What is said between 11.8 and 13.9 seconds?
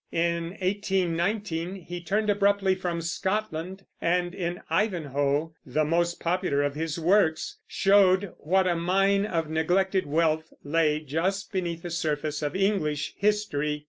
the surface of English history.